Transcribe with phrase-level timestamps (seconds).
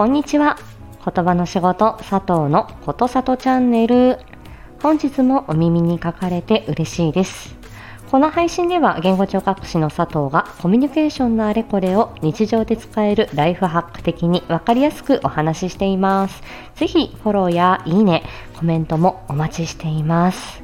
[0.00, 0.56] こんにちは。
[1.04, 4.18] 言葉の仕事、佐藤のことさとチャンネル。
[4.82, 7.54] 本日もお耳に書かれて嬉しいです。
[8.10, 16.42] この配信では言語聴覚士の佐藤がコミュニケーションのあれこれを日常で使えるライフハック的にわかりやすくお話ししています。
[16.76, 18.22] ぜひフォローやいいね、
[18.56, 20.62] コメントもお待ちしています。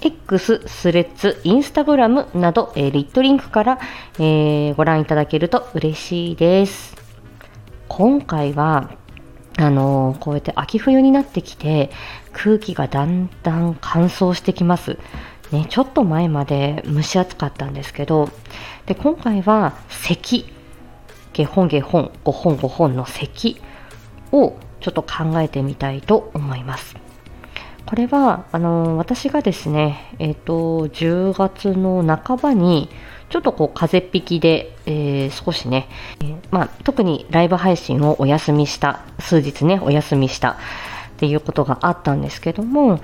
[0.00, 3.78] X、スレッズ、インスタグラムなど、えリットリンクから、
[4.18, 7.05] えー、ご覧いただけると嬉しいです。
[7.88, 8.90] 今回は、
[9.58, 11.90] あのー、こうやって秋冬になってきて、
[12.32, 14.98] 空気がだんだん乾燥してきます。
[15.52, 18.30] ね、ちょっと前まで蒸し暑かったんですけど、
[18.86, 20.52] で今回は咳、
[21.32, 23.60] 下本下本、5本5本の咳
[24.32, 26.96] をちょっと考えてみたいと思います。
[27.86, 32.90] これはあの私がですね、えーと、10月の半ばに
[33.28, 35.88] ちょっとこう風邪っ引きで、えー、少しね、
[36.20, 40.56] えー、まあ、特にライブ配信をお休みした数日ねお休みしたっ
[41.18, 43.00] ていうことがあったんですけども、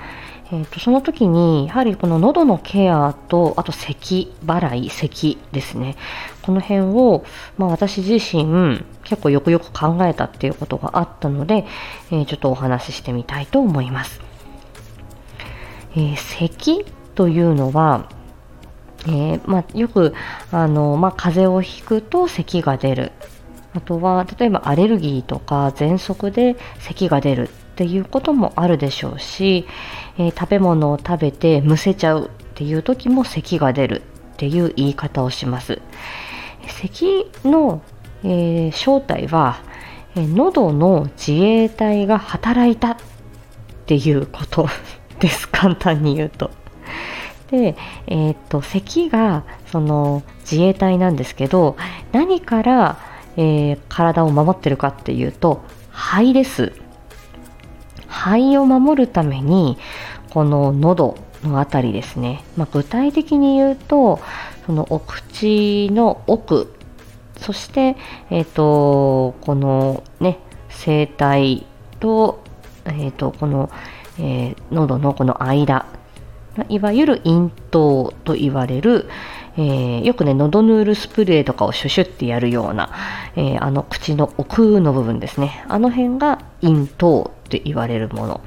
[0.52, 5.97] えーと、その時にやはりこの喉のケアとあと咳払い咳ですね
[6.42, 7.25] この辺を、
[7.56, 11.66] まあ、私自身結構よくよく考えたっていうことがあったので、
[12.10, 14.20] えちょっとお話ししてみたいと思います。
[15.94, 18.08] えー、咳というのは、
[19.06, 20.14] えー、まあ、よく
[20.50, 23.12] あの、まあ、風邪をひくと咳が出る。
[23.75, 29.67] あとは例えばアレルギーとか喘息で咳が出るっていうこともあるでしょうし、
[30.19, 34.03] えー、食べ物を食べてむせちゃうっていう時も咳が出る
[34.34, 35.81] っていう言い方をします。
[36.69, 37.83] 咳の、
[38.25, 39.61] えー、正体は、
[40.16, 42.97] えー、喉の自衛隊が働いたっ
[43.87, 44.69] ていうこと
[45.19, 45.48] です。
[45.48, 46.50] 簡単に言うと。
[47.53, 51.77] で、えー、っと咳がその自衛隊なんですけど
[52.11, 52.98] 何から、
[53.36, 56.72] えー、体を守ってるかっていうと肺です。
[58.09, 59.78] 肺を守るために
[60.31, 64.21] この喉のあたりですね、まあ、具体的に言うと
[64.66, 66.75] そのお口の奥
[67.38, 67.97] そして、
[68.31, 70.38] えーと、このね
[70.69, 71.66] 声帯
[72.00, 72.44] と,、
[72.84, 73.71] えーとこの
[74.19, 75.87] えー、喉のこの間
[76.68, 79.08] いわゆる咽頭と言われる、
[79.56, 82.90] えー、よくね喉ヌールスプレーとかをシュシュってやるような、
[83.36, 85.64] えー、あの口の奥の部分ですね。
[85.68, 88.40] あの辺が咽頭と言われるもの。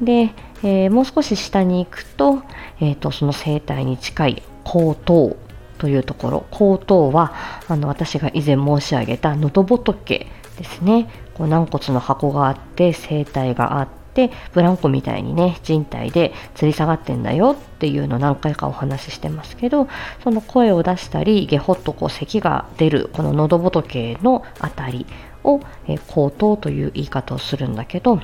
[0.00, 0.30] で、
[0.62, 2.42] えー、もう少し下に行くと,、
[2.80, 5.36] えーと、その声帯に近い後頭
[5.78, 6.46] というところ。
[6.50, 7.32] 後頭は
[7.68, 11.08] あの私が以前申し上げた喉仏ですね。
[11.34, 19.88] こう軟骨の箱があって声帯があってでブランコみたいにね人体で吊り下がってんだよっていうのを何回かお話ししてますけど
[20.24, 25.06] その声を出したりゲホッとこう咳が出るこの喉仏のあたり
[25.42, 28.16] を、え口頭という言い方をするんだけど、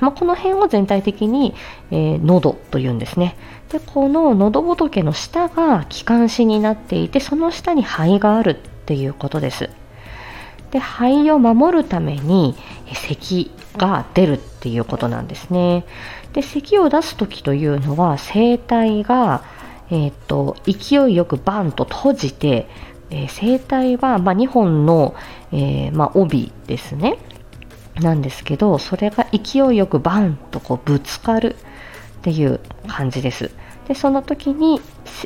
[0.00, 1.54] まあ、この辺を全体的に、
[1.90, 3.36] えー、喉というんですね。
[3.68, 8.54] でこの喉仏の下が気管支になっていてその下に肺があるっ
[8.86, 9.68] ていうことです。
[10.70, 12.54] で肺を守るために
[12.92, 15.84] 咳が出るっていうことなんですね。
[16.32, 19.42] で咳を出す時というのは声帯が、
[19.90, 22.68] えーと、勢いよくバンと閉じて、
[23.10, 25.14] えー、声帯は、まあ、2本の、
[25.52, 27.18] えー、まあ、帯ですね
[28.00, 31.56] なんですけどそれが勢いよくバンとこうぶつかる
[32.18, 33.50] っていう感じです。
[33.86, 34.82] でその時に、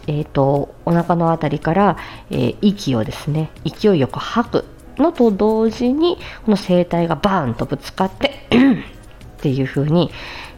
[0.07, 1.97] えーと、お腹の辺りから、
[2.31, 4.65] えー、息をですね勢いよく吐く
[4.99, 8.49] のと同時にこの声帯がバーンとぶつかって
[9.39, 10.11] っていう風に、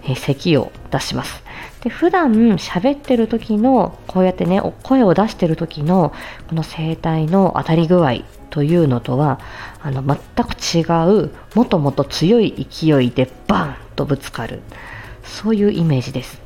[0.05, 1.43] えー、咳を出します。
[1.83, 6.13] で普段喋ってる時のこうやってね声を出してる時の
[6.49, 9.39] この声帯の当たり具合というのとは
[9.83, 10.83] あの全く違
[11.25, 14.61] うもともと強い勢いでバーンとぶつかる。
[15.25, 16.44] そういうイメージです。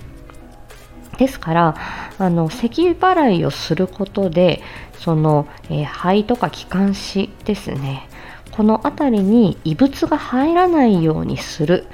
[1.18, 1.76] ですから
[2.18, 4.62] あの咳払いをすることで
[4.98, 8.08] その、えー、肺とか気管支ですね。
[8.52, 11.86] この辺りに異物が入らないようにする。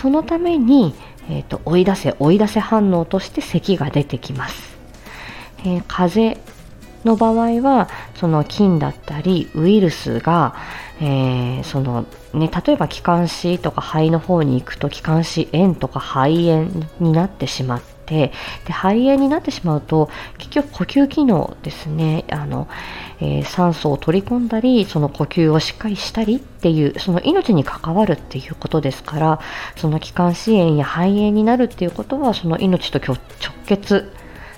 [0.00, 0.94] そのために、
[1.28, 4.76] えーと、追い出せ追い出せ反応として咳が出てきます、
[5.58, 6.59] えー、風邪
[7.04, 10.54] の場合はその菌だったりウイルスが、
[11.00, 16.68] えー、そのね、例えば気管支とか肺の方に行くと気管支炎とか肺炎
[17.00, 18.32] になってしまって
[18.66, 22.68] で肺炎になってしまうと結局呼吸機能ですねあの、
[23.20, 29.40] えー、酸素を取り込んだりその呼吸をしっかりしたりっていうその命に関わるっていうことですから
[29.76, 33.16] その気管支炎や肺炎になるっていうことはその命と直
[33.66, 34.12] 結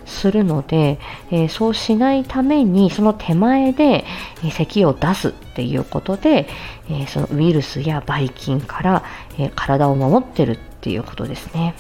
[0.07, 0.99] するので、
[1.31, 4.05] えー、そうしないためにその手前で、
[4.45, 6.49] えー、咳を出すっていうことで、
[6.91, 9.05] えそのウイルスやばい菌から、
[9.39, 11.75] え体を守ってるっていうことですね。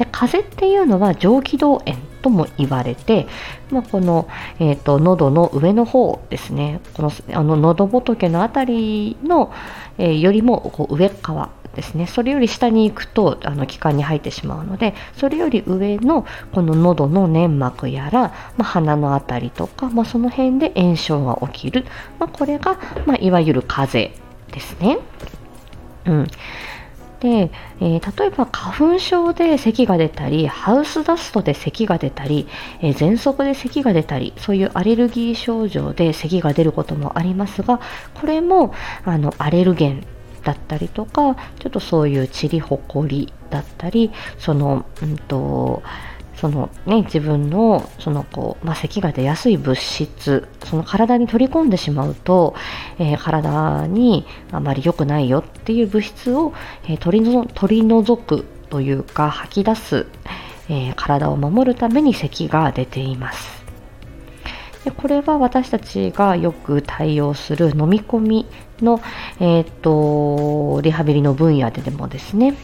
[0.00, 3.26] で風邪っていうのは上気道炎とも言われて、
[3.70, 9.52] まあ、この、えーと、喉の上の方ですねこのあの喉仏の辺りの、
[9.98, 12.06] え、よりもこう上側ですね。
[12.06, 21.86] それより下に行くとあの気管に入ってしまうのでそれより上のこの喉の粘膜やら、まあ、鼻の辺りとか、まあ、その辺で炎症が起きる、
[22.18, 24.20] まあ、これが、まいわゆる風邪
[24.52, 24.98] ですね。
[26.06, 26.26] うん。
[27.20, 27.50] で、
[27.80, 32.48] えー、例えば花粉症で咳が出たりハウスダストで咳が出たり、
[32.80, 37.80] えー、喘息で咳が出たりそういうアレルギー症状で咳が出ることもありますが
[38.14, 38.74] これも
[39.04, 40.06] あのアレルゲン
[40.42, 45.82] だったりとかちょっとそういうちりほこりだったりそのうんと
[46.40, 52.54] そのね、自分のそのこう、まあ、咳が出やすい物質その体に取り込んでしまうと、
[52.98, 56.54] えー、体にあまり良くないよっていう物質を、
[56.84, 60.06] えー、取りの取り除くというか吐き出す、
[60.70, 63.60] えー、体を守るために咳が出ています。
[64.84, 68.46] でこれは私たちがよく対応する飲み込み
[68.84, 69.00] の、
[69.40, 72.54] えーとリハビリの分野ででもですね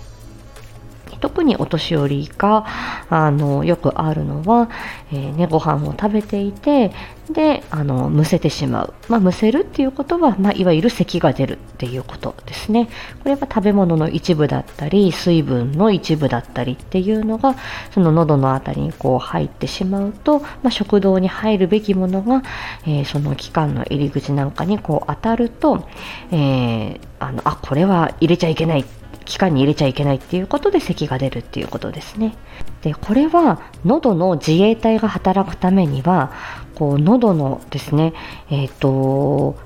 [1.21, 2.67] 特にお年寄りが
[3.11, 4.69] あのよくあるのは、
[5.13, 6.93] えー、ね、ご飯を食べていて
[7.31, 12.89] であのむせてしまう、まあ、むせるっていうことは、まあ、いわゆる咳が出るっていうことですね。
[13.23, 17.57] これは食べ物の一部だったり水分の一部だったりっていうのが
[17.93, 22.43] その喉の辺りにこう入ってしまうと、まあ、食道に入るべきものが、
[22.85, 25.87] えー、その器官の入り口なんかにこう当たると、
[26.31, 28.85] えー、あのあこれは入れちゃいけない
[29.25, 32.37] 期間に入れちゃいけないっていうことで咳が出るっていうことですね。
[32.83, 36.33] でこれは喉の自衛隊が働くためには
[36.77, 38.13] こう喉のですね
[38.49, 39.59] えっ、ー、と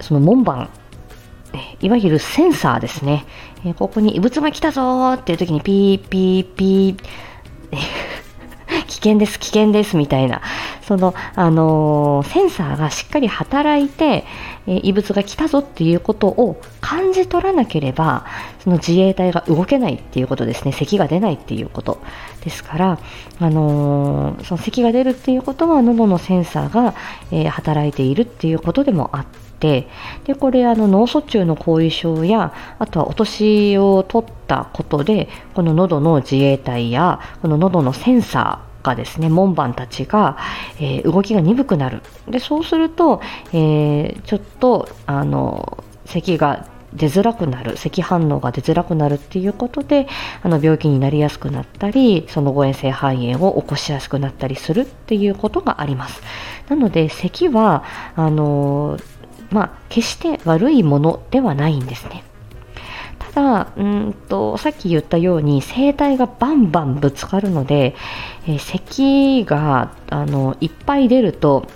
[0.00, 0.70] その門番
[1.80, 3.24] いわゆるセンサーですね、
[3.64, 7.76] えー、ここに異物が来たぞっていう時にピーピーピー
[8.96, 10.40] 危険です危険ですみたいな。
[10.82, 14.24] その、あのー、センサーがしっかり働いて、
[14.66, 18.26] え異物が来たぞっていうことを感じ取らなければ
[18.58, 20.72] その自衛隊が動けないっていうことですね。
[20.72, 22.00] 咳が出ないっていうこと。
[22.42, 22.98] ですから、
[23.38, 26.94] あのー、その咳が出るっていうことは喉のセンサーが、
[27.30, 29.26] えー、働いているっていうことでもあっ
[29.58, 29.88] て
[30.24, 40.38] でこれあの脳卒中の後遺症やあとはお年を取ったことでこの喉の自衛隊やこの喉のセンサーかですね門番たちが、
[40.78, 42.02] えー、動きが鈍くなる。
[42.28, 43.20] でそうすると、
[43.52, 47.76] えー、ちょっとあの咳が出づらくなる。
[47.76, 50.06] 咳反応が出づらくなるっていうことで
[50.42, 56.22] あの病気になりやすくなったりその誤嚥性肺炎を起こしやすくなったりするっていうことがあります。
[56.68, 57.82] なので咳は
[58.14, 58.98] あの
[59.50, 62.24] まあ、決して悪いものではないんですね。
[63.36, 67.94] だうんとさっき言ったように声帯がバンバンぶつかるので、
[68.46, 71.68] えー、咳があのいっぱい出ると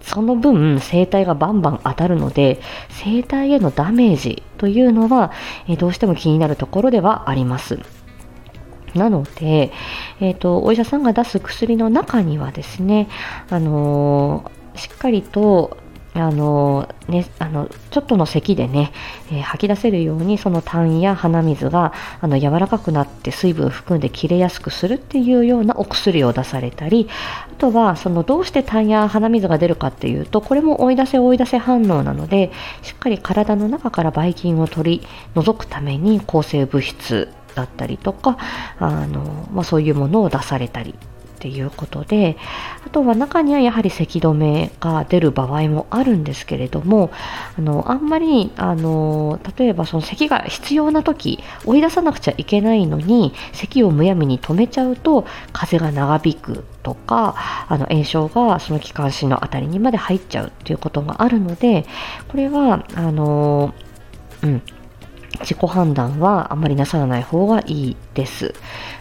[0.00, 2.58] その分声帯がバンバン当たるので
[3.04, 5.30] 声帯へのダメージというのは、
[5.68, 7.78] えー、どうしても気になるところではあります。
[8.94, 9.72] なので、
[10.20, 13.08] えーと、お医者さんが出す薬の中にはですね、
[13.50, 15.76] あのー、しっかりと
[16.16, 18.92] あのね、あのちょっとの咳でね、
[19.32, 27.08] えー、吐き出せるようにその痰や鼻水があの柔らかくなって水分を含んで切れやすくするっていうようなお薬を出されたり
[27.52, 32.52] あとはそのどうして痰や鼻水が出るかっていうとこれも追い出せ追い出せ反応なので
[32.82, 38.38] しっかり体の中からばい菌を取り除くために抗生物質だったりとか
[38.78, 40.94] あの、まあ、そういうものを出されたり
[41.44, 42.38] っていうことで
[42.86, 47.10] あとは中にはやはり咳止めが出る場合もあるんですけれども
[47.58, 61.84] あのあんまりあの例えばその咳が必要な時追い出さなくちゃいけないのに咳をむやみに止めちゃうと風が長引くとかあの炎症がその気管支の辺りにまで入っちゃうっていうことがあるので
[62.28, 63.74] これはあの
[64.42, 64.62] うん。
[65.40, 68.54] 自己判断はあまりなさらない方がいいです。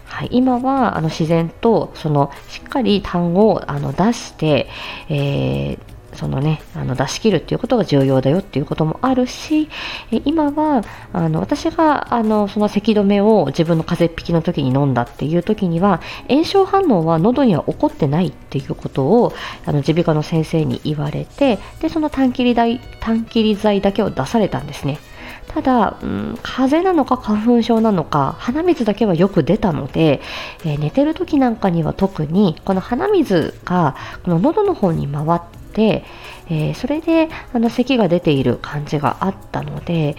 [0.06, 4.70] はい、今はあの自然とそのしっかり痰をあの出して、
[5.10, 9.70] えーそのね、あの出し切るっていうことが重要だよっていうこともあるし、
[10.12, 19.34] え今はあの私があのその咳止めを自分の風邪っ引きの時に飲んだっていう時には炎症反応は喉には起こってないっていうことを
[19.66, 25.00] あの耳鼻科の先生に言われてでその短切り剤短切り剤だけを出されたんですね。
[25.48, 30.22] ただ、うん、風邪なのか花粉症なのか鼻水だけはよく出たので、
[30.66, 36.06] えー、寝てる時なんかには特にこの鼻水がこの喉の方に回って、で
[36.50, 40.16] えー、それであの咳が出ている感じがあったので、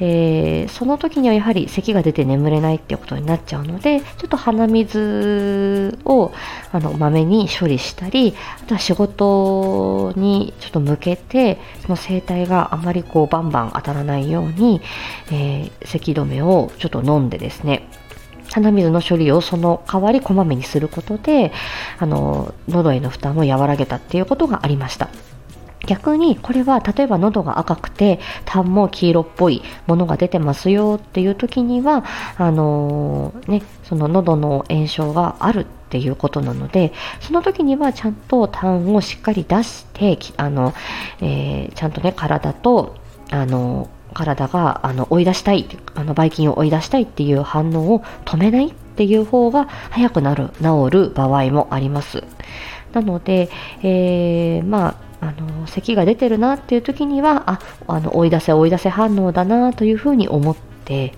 [0.00, 6.32] えー、その時にはやはり咳が出て眠れないっていうことになっちゃうのでちょっと鼻水を
[6.72, 14.80] あのまめに処理したりあとは仕事にちょっと向けてその声帯があまりこうバンバン当たらないように、
[15.30, 17.88] えー、咳止めをちょっと飲んでですね
[18.52, 21.52] 鼻水の処理をその代わりこまめにすることで
[21.98, 25.08] あの喉への負担を和らげたっていうことがありました。
[25.86, 32.04] 逆にこれは例えば喉が赤くて痰も黄色っぽいものが出てますよっていう時には
[32.36, 40.74] あの、ねその喉の炎症があるっていうことなのでその時にはちゃんと痰をしっかり出してあの、
[41.20, 42.94] えー、ちゃんとね体と
[43.30, 43.88] あの
[44.20, 52.22] 体があの追い出したいあのばい菌を追い出したいっていう反応を止めないっていう方が早くなる治る場合もあります。
[52.92, 53.48] なので、
[53.82, 54.88] えー、ま
[55.20, 61.12] ああの咳が出てるなっていう時にはああの追い出せ追い出せ反応だなというふうに思って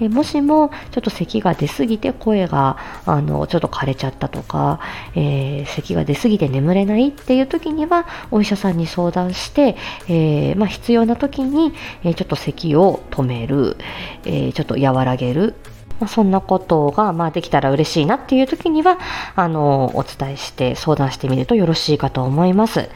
[0.00, 2.76] でもしもちょっと咳が出すぎて声が
[3.06, 4.80] あのちょっと枯れちゃったとか、
[5.14, 9.76] えー、咳が出すぎて眠れないっていう時にはお医者さんに相談して、
[10.08, 11.72] えー、まあ、必要な時に、
[12.04, 13.76] えー、ちょっと咳を止める、
[14.24, 15.54] えちょっと和らげる
[16.00, 18.98] まあ、そんなことが、まあ、できたら嬉しいなっていう時には
[19.34, 22.88] あのお伝えして相談してみるとよろしいかと思います。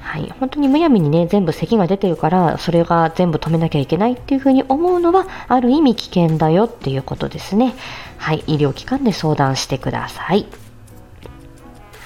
[0.00, 7.74] はい、本当にむやみにね全部咳が出てるからそれが全部止めなきゃいけないっていうふうに思うのはある意味危険だよっていうことですね。
[8.18, 8.42] はい。
[8.46, 10.46] 医療機関で相談してください。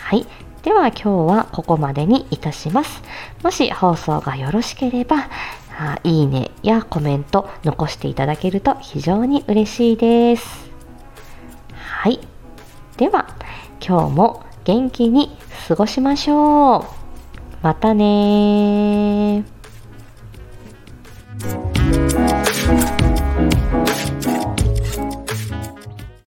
[0.03, 0.27] はい。
[0.63, 3.03] では今日はここまでにいたします。
[3.43, 5.29] もし放送がよろしければ
[5.79, 10.71] あいいねやコメント残していただけると非常に嬉しいです。
[11.77, 12.21] はい。
[12.97, 13.35] では
[13.87, 15.37] 今日も元気に
[15.69, 17.04] 過ごしましょう。
[17.65, 19.54] またね